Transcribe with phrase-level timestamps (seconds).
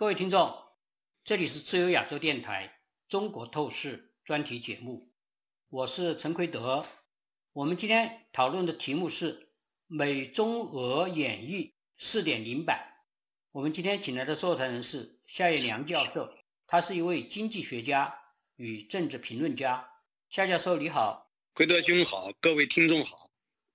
[0.00, 0.56] 各位听众，
[1.24, 2.66] 这里是自由亚洲电台
[3.10, 5.12] 《中国透视》专题节目，
[5.68, 6.82] 我是陈奎德。
[7.52, 9.50] 我们今天讨论的题目是
[9.86, 12.82] 美中俄演义四点零版。
[13.52, 16.32] 我们今天请来的座谈人是夏叶良教授，
[16.66, 18.10] 他是一位经济学家
[18.56, 19.86] 与政治评论家。
[20.30, 23.28] 夏教授你好，奎德兄好，各位听众好。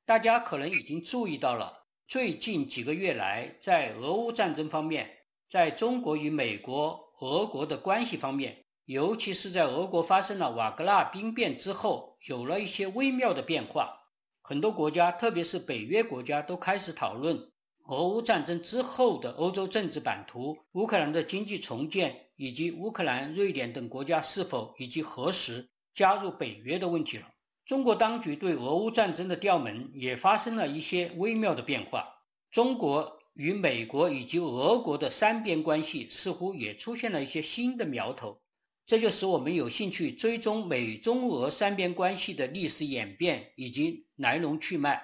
[0.06, 5.15] 大家可能已经注意到了，最近几个月来，在俄乌战争方面。
[5.52, 13.96] 在中国与美国、俄国的关系方面，尤其是在俄国发生了瓦格纳兵变之后，有了一些微妙的变化。
[14.42, 17.52] 很多国家，特别是北约国家，都开始讨论
[17.88, 27.28] 俄乌战争之后的欧洲政治版图、乌克兰的经济重建，以及乌克兰、瑞典等国家是否以及何时加入北约的问题了。
[27.66, 32.08] 中国当局对俄乌战争的调门也发生了一些微妙的变化。
[32.52, 33.15] 中国。
[33.36, 38.42] 与美国以及俄国的三边关系似乎也出现了一些新的苗头，
[38.86, 45.02] 这就使我们有兴趣追踪美中俄三边关系的历史演变以及来龙去脉，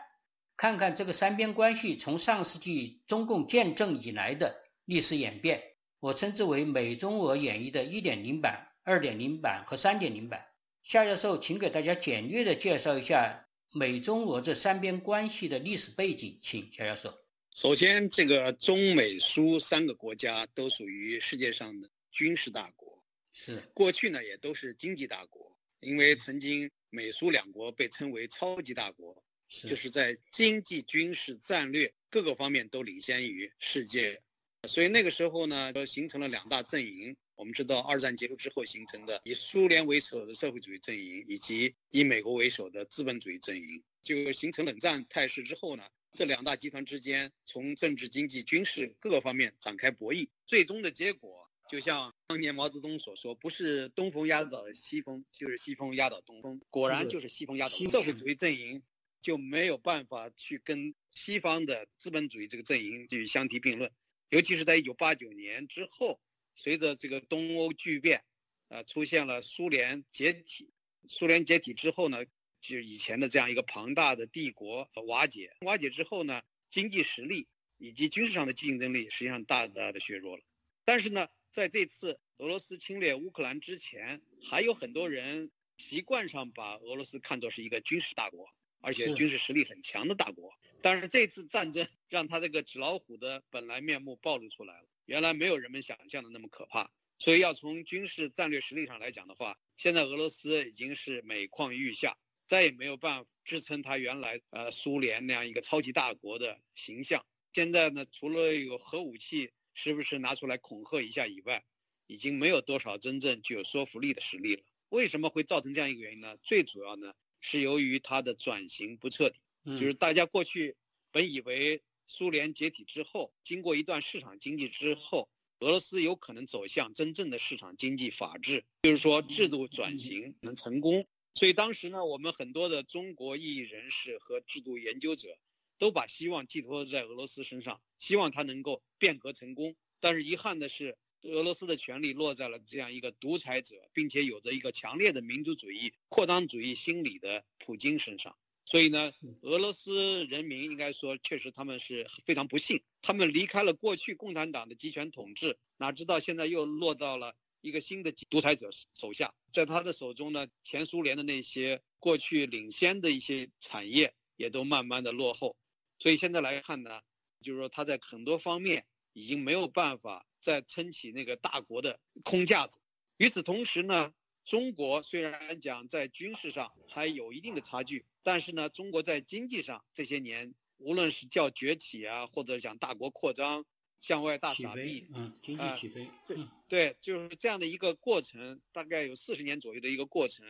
[0.55, 5.61] 看看这个三边关系从上世纪中共建政以来的历史演变。
[5.99, 10.43] 我称之为美中俄演绎的1.0版、2.0版和3.0版。
[10.83, 17.20] 夏教授，请给大家简略的介绍一下美中俄这三边关系的历史背景，请夏教授。
[17.53, 34.19] 首先，这个中美苏三个国家都属于世界上的军事大国，是过去呢也都是经济大国，因为曾经美苏两国被称为超级大国，就是在经济、军事、战略各个方面都领先于世界，
[34.67, 37.15] 所以那个时候呢，形成了两大阵营。
[37.35, 45.83] 我们知道，二战结束之后形成的以苏联为首的社会主义阵营，以及以美国为首的资本主义阵营，就形成冷战态势之后呢。
[46.13, 57.75] 这两大集团之间，从政治、经济、军事各个方面展开博弈，最终的结果就像当年毛泽东所说：“不是东风压倒西风，就是西风压倒东风。”果然就是西风压倒。
[57.89, 58.83] 社会主义阵营
[59.21, 63.89] 就没有办法去跟西方的资本主义这个阵营去相提并论，
[64.29, 66.19] 尤其是在一九八九年之后，
[66.57, 68.21] 随着这个东欧巨变，
[68.67, 70.73] 呃，出现了苏联解体。
[71.07, 72.25] 苏联解体之后呢？
[72.61, 80.43] 就是以前的这样一个庞大的帝国瓦解，瓦解之后呢，经济实力以及军事上的竞争力实际上大大的削弱了。
[80.85, 88.47] 但是呢，在这次俄罗斯侵略乌克兰之前，还有很多人习惯上把俄罗斯看作是一个军事大国，
[88.79, 90.53] 而且军事实力很强的大国。
[90.83, 96.91] 但是这次战争让他这个纸老虎的本来面目暴露出来了，原来没有人们想象的那么可怕。
[97.17, 102.17] 所以要从军事战略实力上来讲的话，现在俄罗斯已经是每况愈下。
[102.51, 107.25] 再也没有办法支撑他原来呃苏联那样一个超级大国的形象。
[107.53, 111.63] 现在呢，除了有核武器时不时拿出来恐吓一下以外，
[112.07, 114.63] 已经没有多少真正具有说服力的实力了。
[114.89, 116.35] 为什么会造成这样一个原因呢？
[116.43, 119.39] 最主要呢是由于它的转型不彻底。
[119.63, 120.75] 就是大家过去
[121.09, 125.29] 本以为苏联解体之后，经过一段市场经济之后，
[125.61, 131.07] 俄罗斯有可能走向真正的市场经济法治，就是说制度转型能成功。
[131.33, 135.37] 所以当时呢，我们很多的中国异议人士和制度研究者，
[135.77, 139.75] 都把希望寄托在俄罗斯身上，希望他能够变革成功。
[139.99, 148.35] 但是遗憾的是，俄罗斯的权力落在了这样一个独裁者，并且有着一个强烈的民族主义、扩张主义心理的普京身上。
[148.65, 149.11] 所以呢，
[149.41, 157.35] 俄罗斯人民应该说，确实他们是非常不幸，他们离开了过去共产党的集权统治，哪知道现在又落到了。
[157.61, 165.55] 一个新的独裁者手下，在他的手中呢，前苏联的那些过去领先的一些产业也都慢慢的落后，
[165.99, 167.01] 所以现在来看呢，
[167.41, 172.79] 就是说他在很多方面已经没有办法再撑起那个大国的空架子。
[173.17, 174.11] 与此同时呢，
[174.43, 183.63] 中国虽然讲在军事上还有一定的差距，但是呢，中国在经济上这些年无论是叫崛起啊，或者讲大国扩张。
[184.01, 186.35] 向外大撒币，嗯，经济起飞，这
[186.67, 190.43] 对，就是这样的一个过程，大概有四十年左右的一个过程，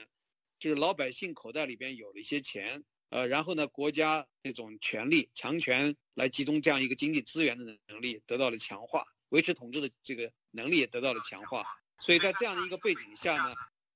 [0.57, 11.65] 就是老百姓口袋里边有了一些钱，呃，然后呢，国家那种权力强权来集中这样一个经济资源的能力得到了强化，维持统治的这个能力也得到了强化，
[11.99, 13.53] 所以在这样的一个背景下呢，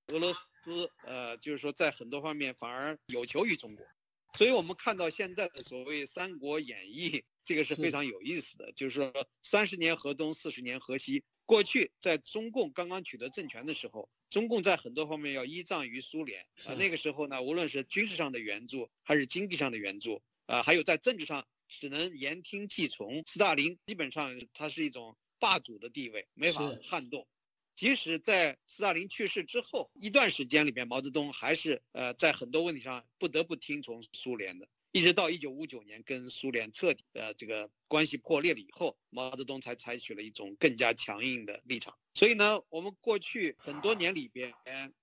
[0.08, 3.88] 俄罗斯，呃，就是说在很多方面反而有求于中国，
[4.38, 7.10] 所以我们看到现在的所谓《三国演义》。
[7.46, 11.24] 这个是非常有意思的，就是说三十年河东，四十年河西。
[11.46, 16.74] 过去在中共刚刚取得政权的时候，中共在很多方面要依仗于苏联啊。
[16.74, 23.24] 那个时候呢，无论是军事上的援助，还是经济上的援助，啊，还有在政治上只能言听计从。
[23.28, 27.28] 斯大林基本上他是一种霸主的地位，没法撼动。
[27.76, 34.68] 即使在斯大林去世之后一段时间里边，毛泽东还是呃在很多问题上不得不听从苏联的。
[34.96, 41.94] 一直到一九五九年跟苏联彻底呃这个关系破裂了以后，毛泽东才采取了一种更加强硬的立场。
[42.14, 44.54] 所以呢，我们过去很多年里边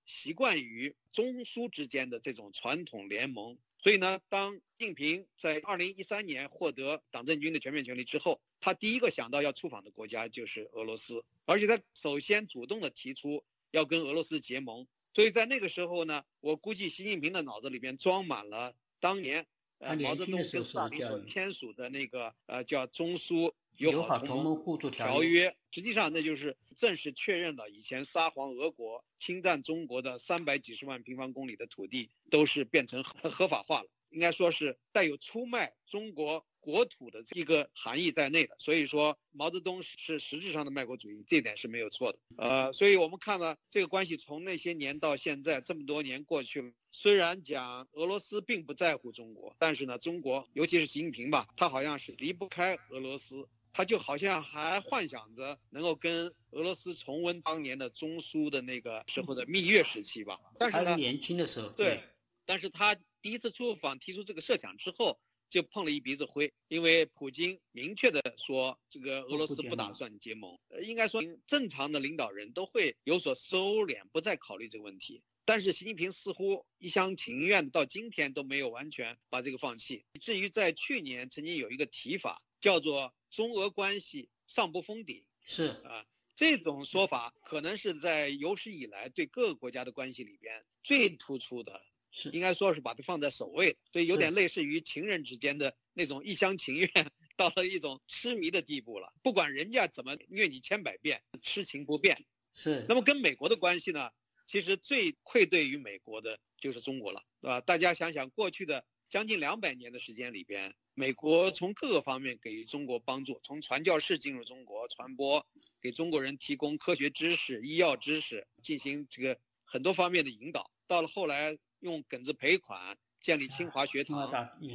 [0.06, 3.58] 习惯于中苏之间的这种传统联盟。
[3.76, 14.86] 所以呢，当习近平在二零一三年获得党政军的全面权力之后，他第一个想到要出访的国家就是俄罗斯，而且他首先主动的提出要跟俄罗斯结盟。
[15.12, 19.46] 所以在那个时候呢，我估计习近平的脑子里边装满了当年。
[19.82, 36.46] 呃，毛泽东跟斯大林所签署的那个呃叫中苏友好同盟互助条约，实际上那就是正式确认了以前沙皇俄国侵占中国的三百几十万平方公里的土地都是变成合合法化了，应该说是带有出卖中国。
[36.62, 42.18] 国土的一个含义在内的，所以说毛泽东是实质上的卖国主义，这点是没有错的。
[42.36, 60.38] 呃，所以我们看了这个关系从那些年到现在这么多年过去了，虽然讲俄罗斯并不在乎中国，但是呢，中国尤其是习近平吧，他好像是离不开俄罗斯，他就好像还幻想着能够跟俄罗斯重温当年的中苏的那个时候的蜜月时期吧。
[60.58, 62.00] 但是呢，年轻的时候，对，
[62.44, 65.18] 但是他第一次出访提出这个设想之后。
[65.52, 70.58] 就碰了一鼻子灰，因为普京明确的说，这个俄罗斯不打算结盟。
[70.68, 75.22] 呃，应该说正常的领导人都会有所收敛，不再考虑这个问题。
[75.44, 80.06] 但是习近平似乎一厢情愿，到今天都没有完全把这个放弃。
[80.22, 91.82] 至于在去年曾经有一个提法，叫做中俄关系上不封顶，是啊，这种说法可能是在有史以来对各个国家的关系里边最突出的。
[92.12, 96.88] 是应该说是把它放在首位，所以有点类似于情人之间的那种一厢情愿，
[97.36, 99.10] 到了一种痴迷的地步了。
[99.22, 102.22] 不管人家怎么虐你千百遍，痴情不变。
[102.52, 102.84] 是。
[102.86, 104.10] 那么跟美国的关系呢？
[104.46, 107.60] 其实最愧对于美国的就是中国了，对吧？
[107.62, 115.46] 大家想想，过去的将近两百年的时间里边，美国从各个方面给予中国帮助，从传教士进入中国传播，
[115.80, 120.70] 给中国人提供科学知识、医药知识，进行这个很多方面的引导。
[120.86, 121.56] 到了后来。
[121.82, 124.28] 用梗子赔款建立清华学堂，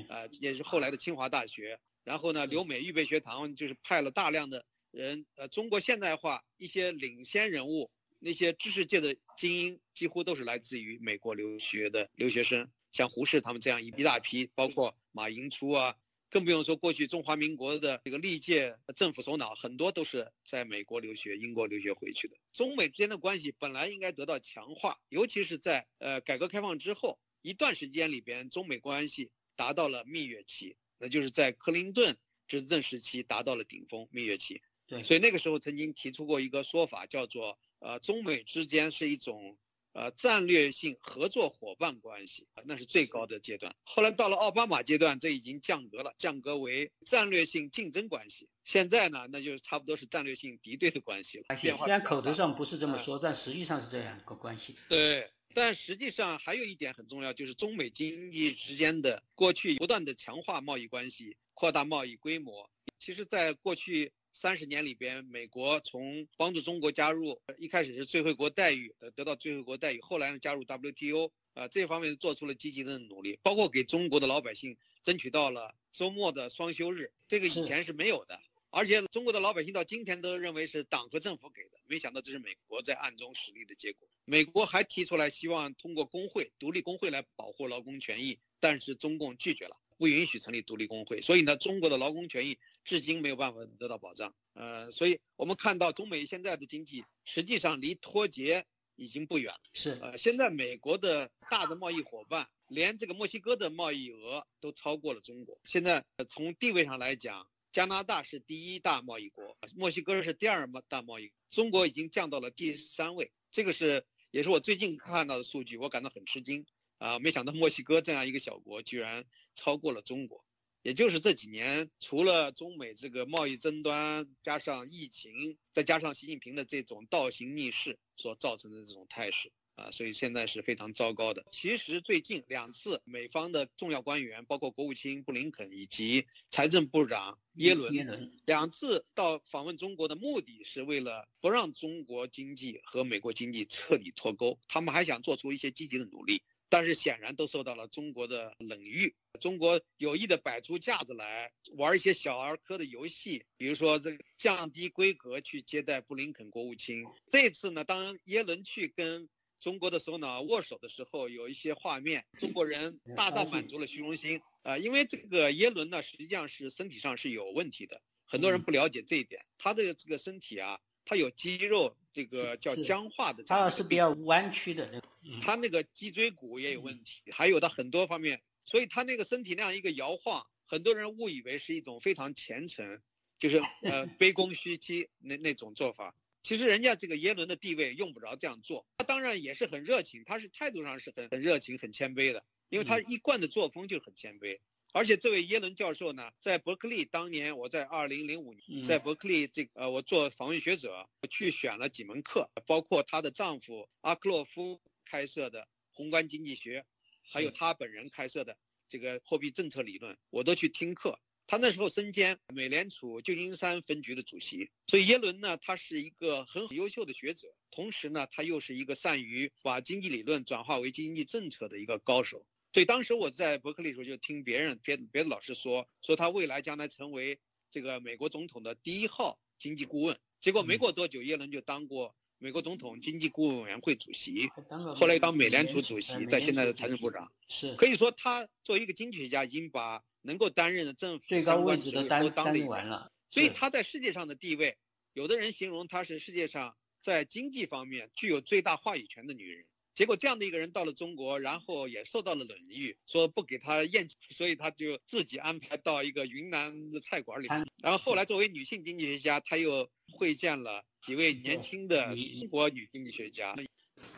[0.08, 1.78] 呃，也是后来的清华大学。
[2.04, 15.96] 然后呢，留美预备学堂就是派了大量的人，呃，中国现代化一些领先人物，那些知识界的精英几乎都是来自于美国留学的留学生，像胡适他们这样一一大批，包括马寅初啊，
[16.30, 22.36] 更不用说过去中华民国的这个历届政府首脑，很多都是在美国留学、英国留学回去的。
[22.52, 34.62] 中美之间的关系本来应该得到强化，尤其是在呃改革开放之后一段时间里边，中美关系达到了蜜月期，那就是在克林顿执政时期达到了顶峰蜜月期。
[34.86, 39.58] 对，所以那个时候曾经提出过一个说法，叫做呃中美之间是一种
[39.98, 43.76] 呃战略性合作伙伴关系啊，那是最高的阶段。
[43.84, 48.48] 后来到了奥巴马阶段，这已经降格了，降格为战略性竞争关系。
[48.64, 51.46] 现在呢，那就差不多是战略性敌对的关系了。
[51.58, 54.76] 虽然口头上不是这么说，但实际上是这样一个关系。
[54.88, 62.70] 对，但实际上还有一点很重要，就是中美经济之间的过去不断的强化贸易关系，扩大贸易规模。
[63.00, 78.40] 其实，在过去三十年里边，美国从帮助中国加入，一开始是最惠国待遇，得得到最惠国待遇，后来呢加入 WTO，啊，这方面做出了积极的努力，包括给中国的老百姓争取到了周末的双休日，这个以前是没有的。
[78.70, 84.08] 而且中国的老百姓到今天都认为是党和政府给的，没想到这是美国在暗中使力的结果。
[84.26, 91.20] 美国还提出来希望通过工会、独立工会来保护劳工权益，但是中共拒绝了，不允许成立独立工会。
[91.22, 92.56] 所以呢，中国的劳工权益
[92.88, 94.34] 至今没有办法得到保障。
[94.54, 98.66] 呃，所以我们看到中美现在的经济实际上离脱节
[98.96, 99.60] 已经不远了。
[99.74, 105.60] 是，呃，现在美国的大的贸易伙伴，连这个墨西哥的贸易额都超过了中国。
[105.66, 107.48] 现在从地位上来讲。
[107.74, 113.32] 加拿大是第一大贸易国，墨西哥是第二大贸易，中国已经降到了第三位。
[113.52, 116.66] 这个是也是我最近看到的数据，我感到很吃惊
[116.98, 117.20] 啊！
[117.20, 119.24] 没想到墨西哥这样一个小国居然
[119.56, 120.44] 超过了中国。
[120.88, 129.52] 也就是这几年，除了中美这个贸易争端，加上疫情，再加上习近平的这种倒行逆施所造成的这种态势。
[129.76, 131.46] 啊，所以现在是非常糟糕的。
[131.52, 144.58] 其实最近两次美方的重要官员，包括国务卿布林肯以及财政部长耶伦，两次到访问中国的目的是为了不让中国经济和美国经济彻底脱钩。
[144.70, 149.16] 他们还想做出一些积极的努力，但是显然都受到了中国的冷遇。
[149.40, 157.06] 中国有意的摆出架子来玩一些小儿科的游戏，比如说这个降低规格去接待布林肯国务卿。
[157.30, 170.80] 这次呢，当耶伦去跟中国的首脑握手的时候，有一些画面，中国人大大满足了虚荣心啊，因为这个耶伦呢，实际上是身体上是有问题的，很多人不了解这一点，他的这个身体啊。
[171.08, 175.10] 他有肌肉，这个叫僵化的，他是比较弯曲的那种。
[175.42, 183.00] 他那个脊椎骨也有问题，还有的很多方面，所以他那个身体那样一个摇晃，很多人误以为是一种非常虔诚，
[183.40, 186.14] 就是呃卑躬屈膝那那种做法。
[186.44, 194.60] 其实人家这个耶伦的地位用不着这样做，他当然也是很热情，他是态度上是很很热情、很谦卑的，因为他一贯的作风就很谦卑。
[194.94, 206.86] 而且这位耶伦教授呢，在伯克利当年，我在二零零五年在伯克利这个呃，我做访问学者，去选了几门课，包括她的丈夫阿克洛夫开设的宏观经济学，
[207.22, 208.58] 还有他本人开设的
[208.90, 211.20] 这个货币政策理论，我都去听课。
[211.50, 222.46] 他那时候身兼美联储旧金山分局的主席，所以耶伦呢，他是一个很优秀的学者，同时呢，他又是一个善于把经济理论转化为经济政策的一个高手。
[222.74, 227.40] 所以当时我在伯克利的时候，就听别人别别的老师说，说他未来将来成为
[227.72, 230.18] 这个美国总统的第一号经济顾问。
[230.42, 234.48] 结果没过多久，耶伦就当过美国总统经济顾问委员会主席，
[234.96, 237.32] 后来当美联储主席，在现在的财政部长。
[237.48, 243.12] 是可以说，他作为一个经济学家，已经把能够担任的政府最高位置都担当完了。
[243.30, 244.78] 所以他在世界上的地位，
[245.14, 249.66] 有的人形容她是世界上在经济方面具有最大话语权的女人。
[249.98, 257.48] 结果这样的一个人到了中国，然后也受到了冷遇，说不给他宴请，所以他就自己安排到一个云南的菜馆里。
[257.82, 263.56] 然后后来作为女性经济学家，他又会见了几位年轻的中国女经济学家。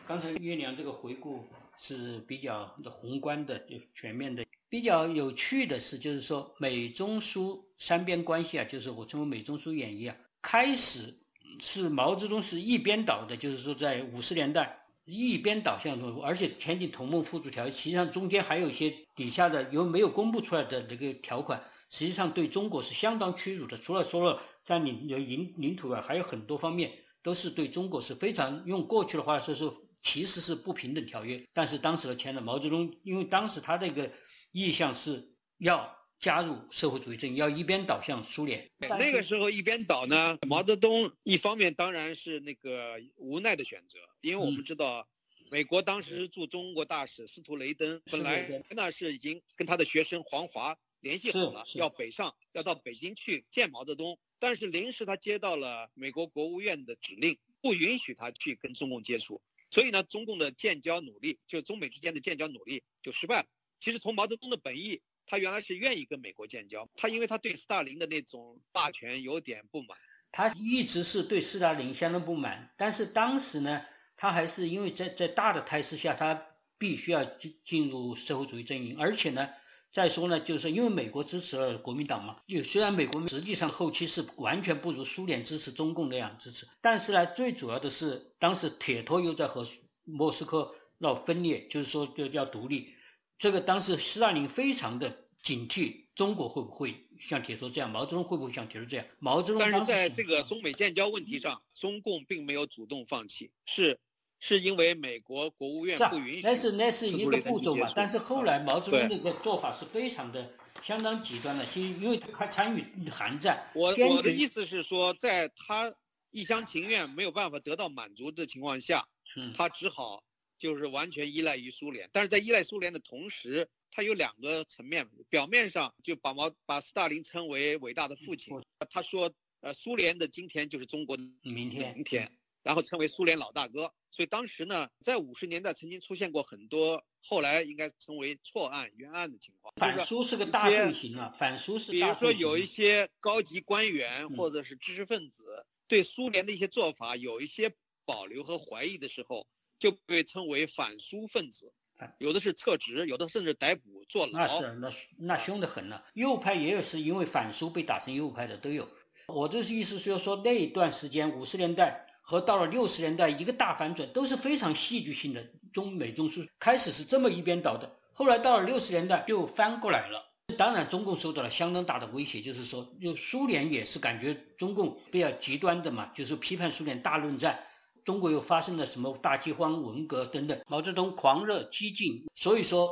[0.06, 4.44] 刚才月亮这个回顾是比较宏观的、全面的。
[4.68, 11.18] 比较有趣的是，就是说美中苏三边关系啊，就是我称为美中苏演义啊，开始
[11.58, 14.76] 是毛泽东是一边倒的，就是说在五十年代。
[15.10, 23.76] 一边倒向中国，而且签订同盟互助条约，实际上中间还有一些底下的有没有公布出来的那个条款，实际上对中国是相当屈辱的。
[23.76, 29.70] 除了说了占领领领土外，还有很多方面都是对中国是非常用过去的话说是
[30.02, 31.42] 其实是不平等条约。
[31.52, 34.10] 但是当时的签了毛泽东，因为当时他这个
[34.52, 35.99] 意向是要。
[36.20, 38.70] 加入社会主义阵营，要一边倒向苏联。
[38.78, 45.08] 那个时候一边倒呢，毛泽东一方面当然是那个无奈的选择，因为我们知道，
[45.50, 63.48] 美国当时驻中国大使司徒雷登本来那是已经跟他的学生黄华联系好了，要北上，要到北京去见毛泽东，但是临时他接到了美国国务院的指令，不允许他去跟中共接触，所以呢，中共的建交努力，就中美之间的建交努力就失败了。
[63.80, 65.00] 其实从毛泽东的本意。
[65.30, 69.96] 他原来是愿意跟美国建交，他因为他对斯大林的那种霸权有点不满，
[70.32, 72.68] 他一直是对斯大林相当不满。
[72.76, 73.80] 但是当时呢，
[74.16, 78.98] 他还是因为在在大的态势下，他必须要进进入社会主义阵营。
[78.98, 79.48] 而且呢，
[79.92, 89.64] 再说呢，就是因为美国支持了国民党嘛，就虽然美国实际上后期是完全不如苏联支持中共那样支持，但是呢，最主要的是当时铁托又在和
[90.02, 92.96] 莫斯科闹分裂，就是说就要独立。
[93.40, 97.90] 这个当时斯大林非常的警惕，中国会不会像铁托这样？
[97.90, 99.06] 毛泽东会不会像铁托这样？
[99.18, 103.98] 毛泽东但是在这个中美建交问题上，中共并没有主动放弃，是
[104.40, 106.42] 是因为美国国务院不允许。
[106.42, 107.90] 那是那是一个步骤嘛？
[107.96, 113.70] 但是后来毛泽东那个做法是非常的相当极端的，就因为他参与韩战。
[113.74, 115.90] 我我的意思是说，在他
[116.30, 119.08] 一厢情愿没有办法得到满足的情况下，
[119.56, 120.22] 他只好。
[120.60, 125.08] 就是完全依赖于苏联，但是在依赖苏联的同时，它有两个层面。
[125.30, 128.52] 表面上就把毛把斯大林称为伟大的父亲，
[128.90, 132.30] 他说，呃，苏联的今天就是中国的明天，明天，
[132.62, 133.92] 然后称为苏联老大哥。
[134.10, 139.72] 所以当时呢，在五十年代曾经出现过很多，后来应该称为错案、冤案的情况。
[139.76, 141.90] 反苏是个大罪行啊，反苏是。
[141.90, 147.72] 比如说有一些高级官员或者是知识分子对苏联的一些做法有一些
[148.04, 149.46] 保留和怀疑的时候。
[149.80, 151.72] 就被称为反苏分子，
[152.18, 154.32] 有的是撤职，有的甚至逮捕坐牢。
[154.32, 156.04] 那是那那凶得很了。
[156.12, 158.86] 右派也有是因为反苏被打成右派的都有。
[159.26, 165.44] 我这是意思是要说那一段时间五十年代和到了六十年代一个大反转都是非常戏剧性的。
[165.72, 170.26] 中美中苏开始是这么一边倒的，后来到了六十年代就翻过来了。
[170.58, 177.56] 当然中共受到了相当大的威胁，就是说就苏联也是感觉中共比较极端的嘛，就是批判苏联大论战。
[178.04, 180.60] 中国又发生了什么大饥荒、文革等等。
[180.66, 182.90] 毛泽东狂热激进，所以说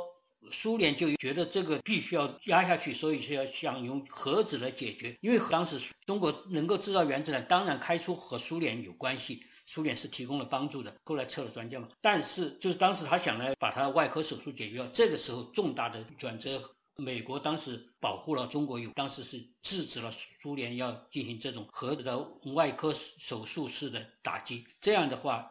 [0.51, 5.17] 苏联就觉得这个必须要压下去，所以是要想用核子来解决。
[5.21, 9.43] 因为当时中国能够制造原子弹，当然开出和苏联有关系。
[9.71, 11.87] 苏联是提供了帮助的，后来撤了专家嘛。
[12.01, 16.59] 但是就是当时他想来把他的外科手术解决掉，这个时候重大的转折，
[16.99, 22.19] 美国当时保护了中国，有当时是制止了苏联要进行这种核子的
[22.53, 24.65] 外科手术式的打击。
[24.81, 25.49] 这样的话，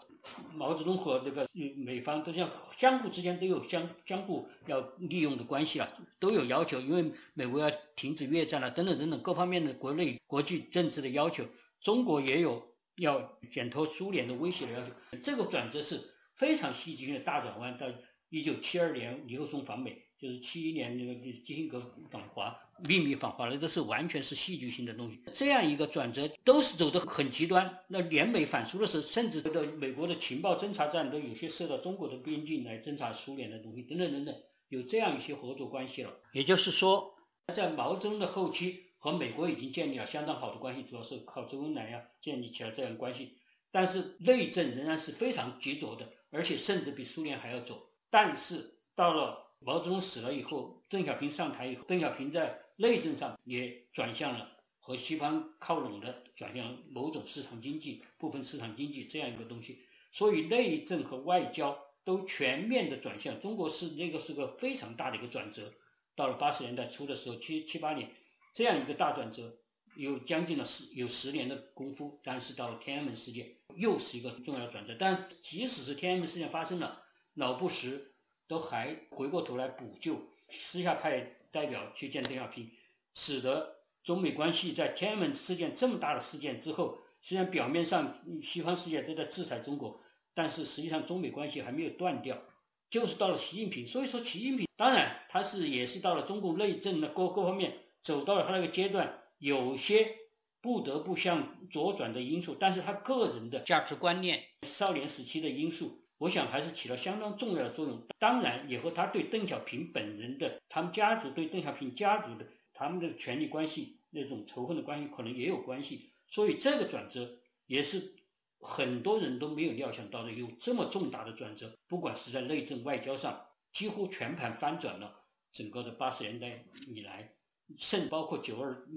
[0.54, 5.90] 毛泽东和这个美方都像相互之间都有相相互要利用的关系了，
[6.20, 11.44] 都有要求，因为美国要停止越战了，等等等等各方面的国内国际政治的要求，
[11.80, 12.68] 中国也有。
[12.98, 17.78] 要减脱苏联的威胁的要求，这个转折是非常戏剧性的大转弯。
[17.78, 17.86] 到
[18.28, 25.20] 一九七二年尼克松访美，就是七一年那个基辛格访华，秘密访华，那都是完全是戏剧性的东西。
[25.32, 27.78] 这样一个转折都是走得很极端。
[27.88, 34.34] 那联美反苏的时候，甚至这个美国的情报侦察站都有些设到中国的边境来侦察苏联的东西，等等等等，
[34.68, 36.12] 有这样一些合作关系了。
[36.32, 37.14] 也就是说，
[37.54, 38.84] 在毛泽东的后期。
[39.00, 43.36] 和美国已经建立了相当好的关系，主要是靠周恩来呀建立起来这样关系。
[43.70, 47.90] 但是内政仍然是非常急着的，而且甚至比苏联还要走。
[48.10, 59.80] 但是到了毛泽东死了以后，邓小平上台以后，邓小平在内政上也转向了和西方靠拢的，转向某种市场经济、部分市场经济这样一个东西。
[60.12, 63.40] 所以内政和外交都全面的转向。
[63.40, 65.74] 中国是那个是个非常大的一个转折。
[66.16, 68.10] 到了八十年代初的时候，七七八年。
[68.54, 69.58] 这样一个大转折，
[69.94, 74.96] 有将近了十有十年的功夫，但是到了天安门事件，又是一个重要转折。
[74.98, 78.07] 但即使是天安门事件发生了，老布什
[78.48, 82.68] 都还回过头来补救，私下派代表去见邓小平，
[83.14, 90.00] 使得中美关系在天安门事件这么大的事件之后，虽然表面上西方世界都在制裁中国，
[90.34, 92.42] 但是实际上中美关系还没有断掉。
[92.90, 97.84] 就是到了习近平，所以说习近平当然他是也是到了中共内政的各各方面。
[98.00, 100.16] 走到了他那个阶段，有些
[100.62, 108.06] 不得不向左转的因素，但是他个人的价值观念、少年时期的因素，我想还是起了相当重要的作用。
[108.18, 116.12] 当然，也和他对邓小平本人的、他们家族对邓小平家族的他们的权力关系那种仇恨的关系可能也有关系。
[116.28, 118.14] 所以这个转折也是
[118.60, 121.72] 很多人都没有料想到的，有这么重大的转折。
[121.86, 127.32] 不管是在内政、外交上，几乎全盘翻转了整个的八十年代以来。
[127.76, 128.88] 甚包括九二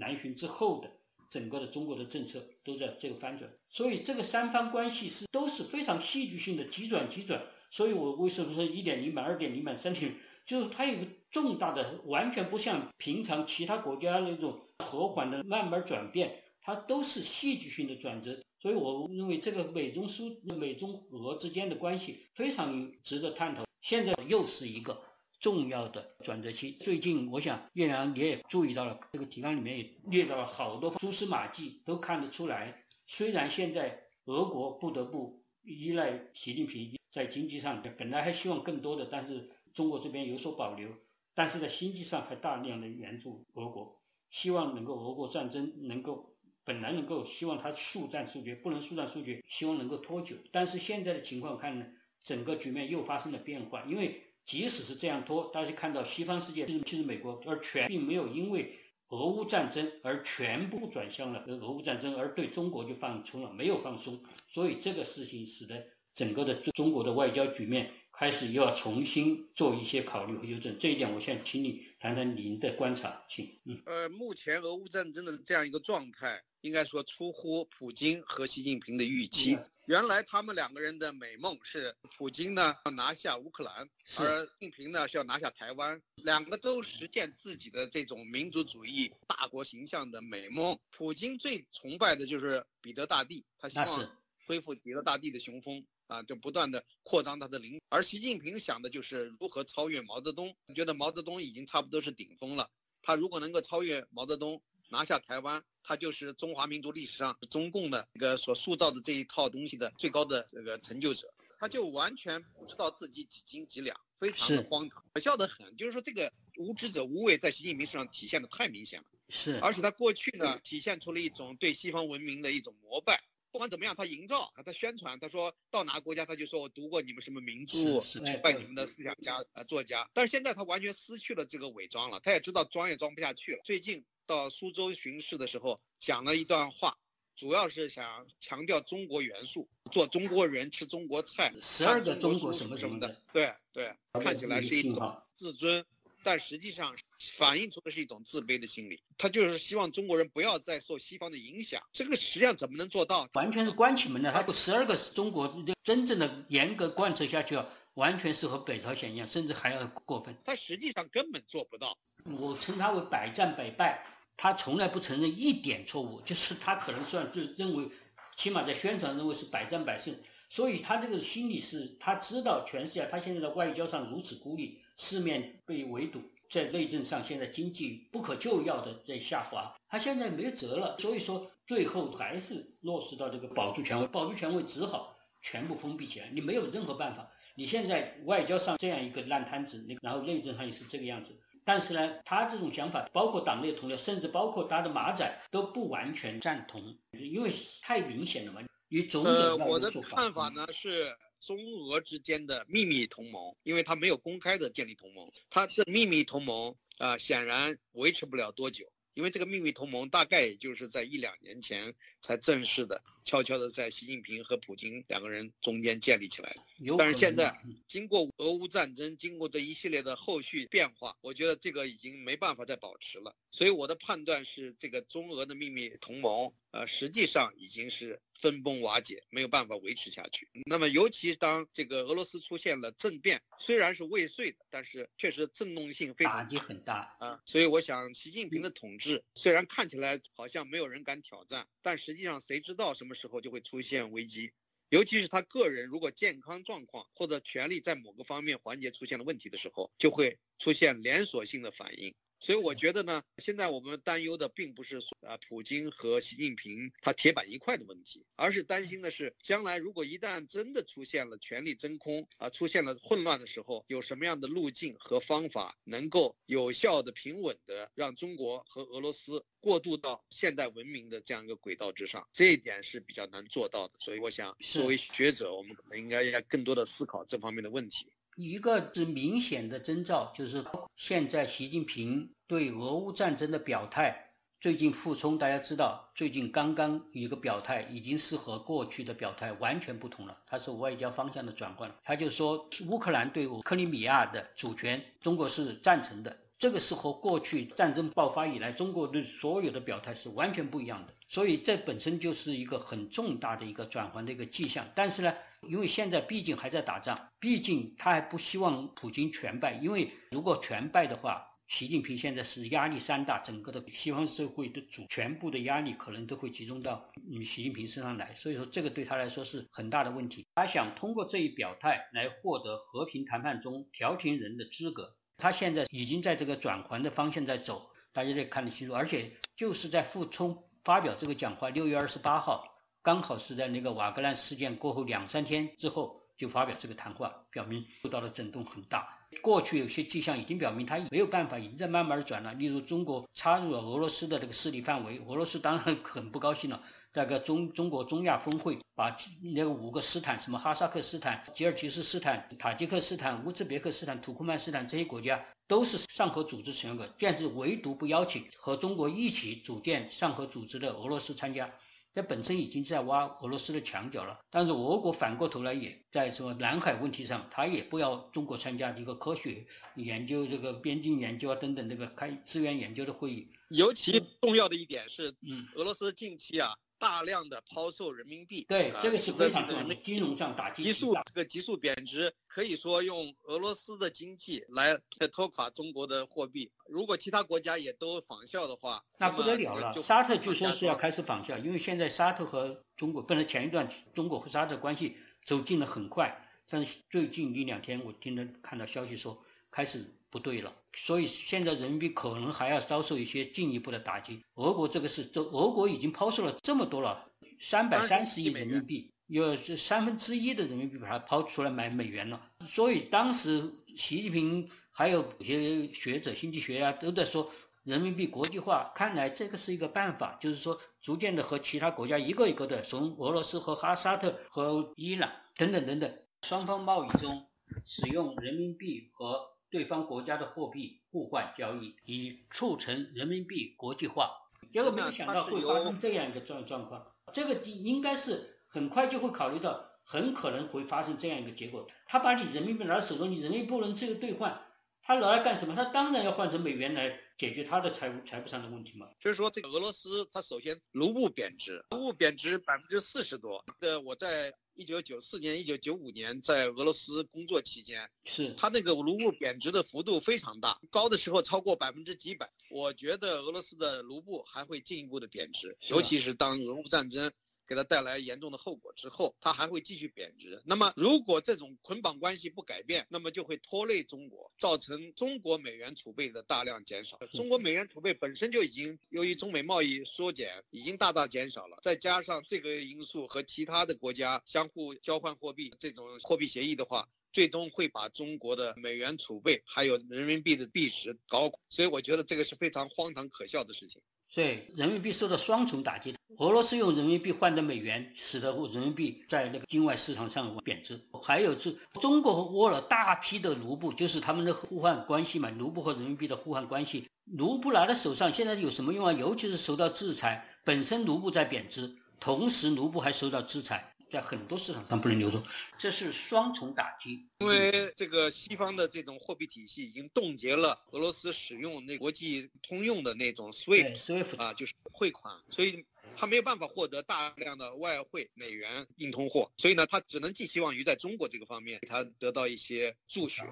[0.00, 0.90] 南巡之后的
[1.30, 7.40] 整个的中国的政策都在这个翻转，所以这个三方关系是都是非常戏剧性的急转急转。
[7.70, 18.36] 所以我为什么说一点零版、二点零版、三点零，就是它有个重大的，完全不像平常其他国家那种和缓的慢慢转变，它都是戏剧性的转折。
[18.58, 23.64] 所以我认为这个美中苏、美中俄之间的关系非常值得探讨。
[23.80, 25.00] 现在又是一个。
[25.40, 32.84] 重要的转折期，最近我想月亮你也注意到了，这个提纲里面也列到了好多蛛丝马迹，都看得出来。
[33.06, 40.90] 虽然现在俄国不得不依赖习近平在经济上，本来还希望更多的，但是中国这边有所保留，
[41.34, 43.98] 但是在经济上还大量的援助俄国，
[44.28, 50.36] 希望能够俄国战争能够本来能够希望他速战速决，不能速战速决，希望能够拖久。
[50.52, 51.86] 但是现在的情况看呢，
[52.22, 54.22] 整个局面又发生了变化，因为。
[54.44, 58.74] 即使是这样拖，大家看到西方世界，其实其实美国，而全并没有因为
[59.10, 64.20] 俄乌战争而全部转向了俄乌战争，而对中国就放松了，没有放松。
[64.48, 70.76] 所以这个事情使得整个的中国的外交局面开始又要重新做一些考虑和修正。
[70.78, 73.60] 这一点，我想请你谈谈您的观察，请。
[73.66, 76.42] 嗯，呃，目前俄乌战争的这样一个状态。
[76.62, 79.58] 应该说出乎普京和习近平的预期。
[79.86, 90.78] 原来他们两个人的美梦是，普京呢要拿下乌克兰，而习近平呢是要拿下台湾，两个都实现自己的这种民族主义大国形象的美梦。
[90.90, 97.80] 普京最崇拜的就是彼得大帝，他希望恢复彼得大帝的雄风啊，就不断的扩张他的领。
[97.88, 102.68] 而习近平想的就是如何超越毛泽东，觉得毛泽东已经差不多是顶峰了，
[103.00, 104.60] 他如果能够超越毛泽东。
[104.92, 115.76] 拿下台湾，他就是中华民族历史上中共的一个所塑造的这一套东西的最高的这个成就者，他就完全不知道自己几斤几两，非常的荒唐，可笑得很。
[115.76, 119.06] 就是说，这个无知者无畏在习近平身上体现的太明显了。
[119.28, 123.22] 是，而且他过去呢，体现出了一种对西方文明的一种膜拜。
[123.52, 130.08] 不管怎么样，他营造，他宣传，他说到哪个国家，他就说我读过你们什么名著，崇拜你们的思想家、呃作家。
[130.14, 133.60] 但是现在他完全失去了这个伪装了，他也知道装也装不下去了。
[133.64, 134.04] 最近。
[134.26, 136.96] 到苏州巡视的时候，讲了一段话，
[137.34, 145.84] 主要是想强调中国元素，做中国人吃中国菜，十二个中国什么什么的，对对，看起来是一种自尊，
[146.22, 146.94] 但实际上
[147.38, 149.00] 反映出的是一种自卑的心理。
[149.18, 153.28] 他就是希望中国人不要再受西方的影响，这个实际上怎么能做到？
[153.34, 160.34] 完全是关起门来，他十二个中国真正的严格贯彻下去啊，完全是和北朝鲜一样，甚至还要过分。
[160.44, 161.96] 他实际上根本做不到。
[162.24, 164.04] 我称他为百战百败。
[164.42, 167.90] 他从来不承认一点错误，就是他可能算就认为，
[168.38, 191.34] 起码在宣传认为是百战百胜，所以他这个心理是他知道全世界，他现在在外交上如此孤立，四面被围堵，在内政上现在经济不可救药的在下滑，他现在没辙了，所以说最后还是落实到这个保住权威，保住权威只好全部封闭起来，你没有任何办法，你现在外交上这样一个烂摊子，然后内政上也是这个样子。
[191.64, 198.60] 但是呢，他这种想法，包括党内同僚，甚至包括他的马仔，都不完全赞同，因为太明显了嘛。
[198.88, 208.90] 与总呃，我的看法呢是中俄之间的秘密同盟，因为他没有公开的建立同盟，他这秘密同盟啊，显然维持不了多久。
[209.14, 216.96] 因为这个秘密同盟大概也就是在一两年前才正式的、悄悄的在习近平和普京两个人中间建立起来的。
[216.96, 217.54] 但是现在
[217.88, 223.34] 经过俄乌战争，经过这一系列的后续变化，我觉得这个已经没办法再保持了。
[223.50, 228.18] 所以我的判断是，这个中俄的秘密同盟，呃，实际上已经是。
[228.40, 230.48] 分崩瓦解，没有办法维持下去。
[230.64, 237.40] 那么，尤其当这个俄罗斯出现了政变，虽然是未遂的，但是确实震动性非常打击很大啊。
[237.44, 244.52] 所以，我想，习近平的统治虽然看起来好像没有人敢挑战，但实际上谁知道什么时候就会出现危机？
[244.88, 252.12] 尤其是他个人如果健康状况或者权力在某个方面环节出现了问题的时候，就会出现连锁性的反应。
[252.40, 273.94] 所以我觉得呢，现在我们担忧的并不是说啊，普京和习近平他铁板一块的问题，而是担心的是将来如果一旦真的出现了权力真空啊，出现了混乱的时候，有什么样的路径和方法能够有效的、平稳的让中国和俄罗斯过渡到现代文明的这样一个轨道之上，这一点是比较难做到的。
[274.00, 278.06] 所以我想，作为学者，我们可能应该要更多的思考这方面的问题。
[278.42, 280.64] 一个是明显的征兆，就是
[280.96, 284.30] 现在习近平对俄乌战争的表态，
[284.62, 296.34] 最近傅聪大家知道，最近刚刚一个表态，已经是和过去的表态完全不同了，他是外交方向的转换了，他就说乌克兰对克里米亚的主权，中国是赞成的。
[296.60, 304.86] 这个是和过去战争爆发以来中国的所有的表态是完全不一样的，所以这本身就是一个很重大的一个转换的一个迹象。
[304.94, 305.34] 但是呢，
[305.66, 320.46] 因为现在毕竟还在打仗，毕竟他还不希望普京全败，因为如果全败的话，习近平现在是压力山大，整个的西方社会的主全部的压力可能都会集中到嗯习近平身上来，所以说这个对他来说是很大的问题。
[320.54, 325.16] 他想通过这一表态来获得和平谈判中调停人的资格。
[325.40, 328.94] 他现在已经在这个转环的方向在走，大家得看得清楚。
[328.94, 332.64] 而且就是在傅聪发表这个讲话，六月二十八号，
[333.02, 339.08] 刚好是在那个瓦格兰事件过后两三天之后就发表这个谈话，表明受到的震动很大。
[339.42, 342.52] 过去有些迹象已经表明他没有办法，已经在慢慢的转了。
[342.54, 346.82] 例如中国插入了俄罗斯的这个势力范围，俄罗斯当然很不高兴了。
[347.12, 349.16] 那个中中国中亚峰会，把
[349.54, 361.68] 那个五个斯坦，什么哈萨克斯坦、吉尔吉斯斯坦、塔吉克斯坦、乌兹别克斯坦、土库曼斯坦这些国家，都是上合组织成员国，但是唯独不邀请和中国一起组建上合组织的俄罗斯参加，
[362.14, 364.38] 这本身已经在挖俄罗斯的墙角了。
[364.48, 373.50] 但是俄国反过头来也在什么南海问题上，他也不要中国参加一个科学研究、这个边境研究啊等等这个开资源研究的会议。
[373.70, 376.72] 尤其重要的一点是，嗯，俄罗斯近期啊。
[377.00, 384.96] 大量的抛售人民币，对这个是非常重要的，金融上打击急速这个急速贬值，可以说用俄罗斯的经济来
[385.32, 386.70] 拖垮中国的货币。
[386.86, 389.94] 如果其他国家也都仿效的话，那不得了了。
[390.02, 400.04] 沙特据说是要开始仿效，因为现在沙特和中国，本来前一段中国和沙特关系走近的很快，但是最近一两天我听到看到消息说开始。
[400.32, 404.42] 不对了，所以现在人民币可能还要遭受一些进一步的打击。
[404.54, 407.26] 俄国这个是，这俄国已经抛售了这么多了，
[407.60, 412.50] 三百三十亿人民币，有三分之一的人民币把它抛出来买美元了。
[412.66, 417.48] 所以当时习近平还有有些学者、经济学家都在说，
[417.84, 427.46] 人民币国际化，看来这个是一个办法，就是说逐渐的和其他国家一个一个的，从俄罗斯和哈萨特和伊朗等等等等，双方贸易中
[427.84, 429.48] 使用人民币和。
[429.70, 434.30] 对方国家的货币互换交易，以促成人民币国际化。
[434.72, 437.06] 结果没有想到会发生这样一个状状况。
[437.32, 441.86] 这个应该是很快就会考虑到，很可能会发生这样一个结果。
[442.06, 444.60] 他把你人民币拿到手中，你人民币不能自由兑换，
[445.02, 445.74] 他拿来干什么？
[445.74, 449.08] 他当然要换成美元来解决他的财务财务上的问题嘛。
[449.20, 453.64] 就是说，这个俄罗斯，它首先卢布贬值，卢布贬值百分之四十多。
[453.80, 454.52] 呃，我在。
[454.80, 462.50] 一九九四年、一九九五年在俄罗斯工作期间，是它那个卢布贬值的幅度非常大，高的时候超过百分之几百。
[462.70, 467.30] 我觉得俄罗斯的卢布还会进一步的贬值，尤其是当俄乌战争。
[467.70, 470.60] 给它带来严重的后果之后，它还会继续贬值。
[470.66, 477.16] 那么，如果这种捆绑关系不改变，那么就会拖累中国，造成中国美元储备的大量减少。
[477.28, 481.78] 中国美元储备本身就已经由于中美贸易缩减，已经大大减少了。
[481.80, 491.48] 再加上这个因素和其他的国家相互交换货币这种货币协议的话，最终会把中国的美元储备还有人民币的币值搞。
[491.68, 494.02] 所以，我觉得这个是非常荒唐可笑的事情。
[494.30, 496.14] 所以人民币受到双重打击。
[496.38, 500.98] 俄罗斯用人民币换的美元，使得人民币在那个境外市场上贬值。
[501.20, 507.08] 还有是中国握了大批的卢布，就是他们的互换关系嘛，卢布和人民币的互换关系。
[507.26, 509.12] 卢布拿在手上，现在有什么用啊？
[509.12, 513.92] 尤其是受到制裁，本身卢布在贬值，同时卢布还受到制裁。
[514.10, 515.42] 在很多市场上不能流通，
[515.78, 517.26] 这是双重打击。
[517.38, 525.84] 因为这个西方的这种货币体系已经冻结了俄罗斯使用那国际通用的那种 SWIFT 啊，就是汇款，所以。
[526.20, 533.42] 他没有办法获得大量的外汇美元硬通货，所以呢，他只能寄希望于在中国这个方面，他得到一些助学。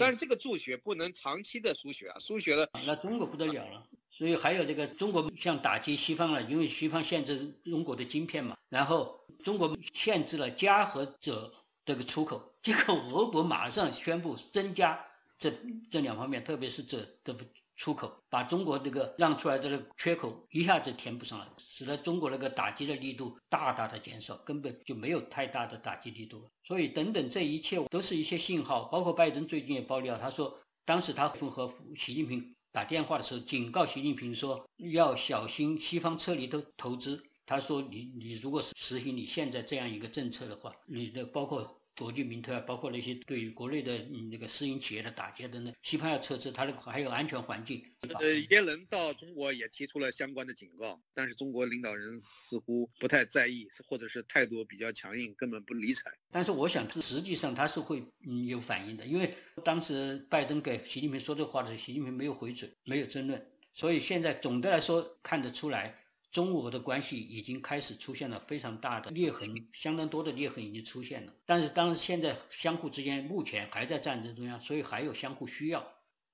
[0.00, 3.86] 但是这个助学不能长期的输血啊，输血了，那中国不得了了。
[4.08, 11.52] 所以还有这个中国像打击西方了，因为西方限制中国的晶片嘛，然后中国限制了加和者
[11.84, 15.04] 这个出口，结果俄国马上宣布增加
[15.38, 15.52] 这
[15.90, 17.36] 这两方面，特别是锗的。
[17.76, 26.50] 出口把中国这个让出来的那个缺口一下子填补上来，使得中国那个打击的力度大大的减少，根本就没有太大的打击力度了。
[26.64, 37.22] 所以等等这一切都是一些信号，包括拜登最近也爆料，他说当时他和习近平打电话的时候，警告习近平说要小心西方撤离的投资。
[37.44, 41.80] 他说你你如果是实行你现在这样一个政策的话，你的包括。
[41.96, 47.82] 国际民退啊，包括那些对于国内的嗯那个私营企业的打击等等，西方要撤资，它那个还有安全环境。
[48.20, 56.10] 呃，耶伦到中国也提出了相关的警告，但是中国领导人似乎不太在意，或者是态度比较强硬，根本不理睬。
[56.30, 65.98] 但是我想，实际上他是会嗯有反应的，因为当时拜登给习近平说这话的时候，习近平没有回嘴，没有争论，所以现在总的来说看得出来。
[66.36, 71.32] 中俄的关系已经开始出现了非常大的裂痕，相当多的裂痕已经出现了。
[71.46, 75.82] 但是，当现在相互之间目前还在战争中央，所以还有相互需要。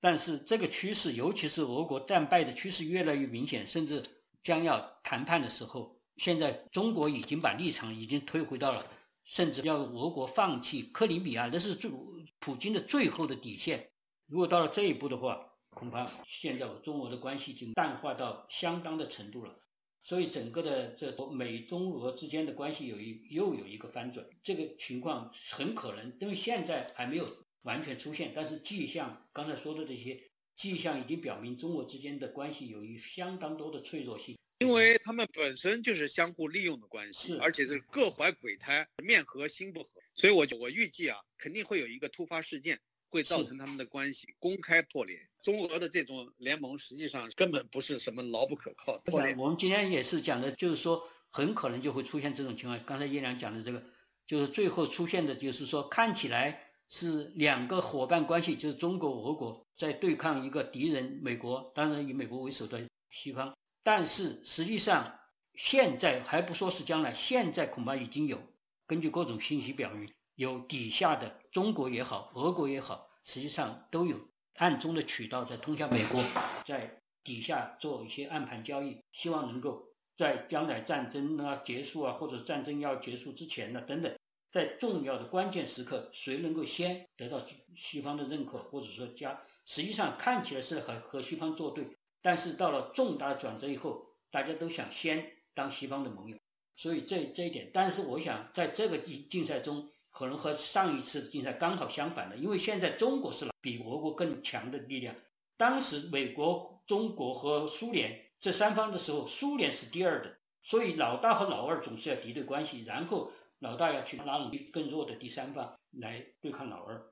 [0.01, 4.03] 但是这个趋势，尤其是俄国战败的趋势越来越明显，甚至
[4.43, 8.85] 将要谈判的时候，现在中国已经把立场已经推回到了，
[9.23, 11.89] 甚至要俄国放弃克里米亚，那是最
[12.39, 13.89] 普京的最后的底线。
[14.27, 15.39] 如果到了这一步的话，
[15.69, 19.55] 恐怕现在中俄的关系已经淡化到相当的程度了。
[20.03, 30.21] 所以整个的这美中俄之间的关系有一又有一个翻转，这个情况很可能，因为现在还没有完全出现，但是迹象刚才说的这些
[30.57, 42.77] 迹象已经表明中俄之间的关系有一相当多的脆弱性，因为他们本身就是相互利用的关系，而且是各怀鬼胎，面和心不和，所以我我预计啊，肯定会有一个突发事件。
[43.13, 45.19] 会造成他们的关系公开破裂。
[45.39, 48.99] 中俄的这种联盟实际上根本不是什么牢不可靠。
[49.05, 52.83] 我想我们今天也是讲的，就是说很可能就会出现这种情况。
[52.85, 53.83] 刚才叶良讲的这个，
[54.25, 63.55] 就是最后出现的，就是说看起来是两个伙伴关系，就是中国、俄国在对抗一个敌人美国，当然以美国为首的西方。
[63.83, 65.19] 但是实际上
[65.53, 68.41] 现在还不说是将来，现在恐怕已经有
[68.87, 70.11] 根据各种信息表明。
[70.35, 74.19] 有底下的中国也好，俄国也好，实际上都有
[74.55, 76.23] 暗中的渠道在通向美国，
[76.65, 84.11] 在底下做一些暗盘交易，希望能够在将来战争啊结束啊，或者战争要结束之前呢等等，
[84.49, 87.39] 在重要的关键时刻，谁能够先得到
[87.75, 91.87] 西方的认可，或者说加，实际上看起来是和和西方作对，
[92.23, 96.37] 但是到了重大转折以后，大家都想先当西方的盟友，
[96.75, 99.91] 所以这这一点，但是我想在这个竞竞赛中。
[100.13, 105.15] 可能和上一次的竞赛刚好相反的，因为现在中国是比俄国更强的力量。
[105.57, 117.03] 当时美国、中国和苏联这三方的时候，苏联是第二的，所以老大和老二总是要敌对关系，然后老大要去拉拢更弱的第三方来对抗老二。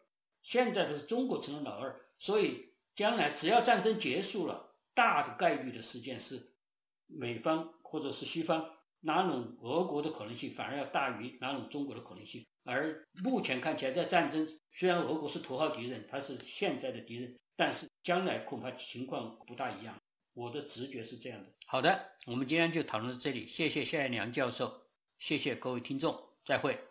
[0.43, 6.53] 现在的是中国成了老二，所以将来只要战争结束了，大的概率的事件是
[7.07, 12.45] 美方或者是西方拉拢俄国的可能性反而要大于拉拢中国的可能性。
[12.63, 19.99] 而目前看起来，在战争虽然俄国是头号敌人，他是现在的敌人，但是将来恐怕情况不大一样。
[20.33, 21.49] 我的直觉是这样的。
[21.65, 24.87] 好的，我们今天就讨论到这里，谢谢夏彦良教授，
[25.19, 26.90] 谢谢各位听众，再会。